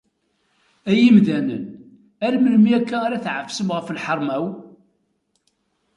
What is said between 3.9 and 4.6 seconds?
lḥeṛma-w?